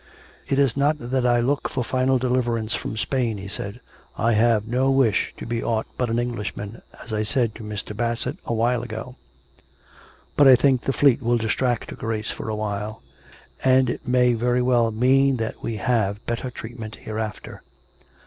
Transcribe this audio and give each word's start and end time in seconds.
"It 0.49 0.57
is 0.57 0.75
not 0.75 0.95
that 0.97 1.27
I 1.27 1.39
look 1.41 1.69
for 1.69 1.83
final 1.83 2.17
deliverance 2.17 2.73
from 2.73 2.97
Spain," 2.97 3.37
he 3.37 3.47
said." 3.47 3.79
I 4.27 4.33
have 4.33 4.67
no 4.67 4.89
wish 4.89 5.31
to 5.37 5.45
be 5.45 5.61
aught 5.61 5.85
but 5.95 6.09
an 6.09 6.17
Englishman, 6.17 6.81
as 7.03 7.13
I 7.13 7.21
said 7.21 7.53
to 7.53 7.63
Mr. 7.63 7.95
Bassett 7.95 8.39
a 8.43 8.51
while 8.55 8.81
ago. 8.81 9.15
But 10.35 10.47
I 10.47 10.55
think 10.55 10.81
the 10.81 10.91
fleet 10.91 11.21
will 11.21 11.37
distract 11.37 11.91
her 11.91 11.95
Grace 11.95 12.31
for 12.31 12.49
a 12.49 12.55
while; 12.55 13.03
and 13.63 13.91
it 13.91 14.07
may 14.07 14.33
very 14.33 14.63
well 14.63 14.89
mean 14.89 15.37
that 15.37 15.61
we 15.61 15.75
have 15.77 16.25
better 16.25 16.49
treatment 16.49 16.95
hereafter." 16.95 17.61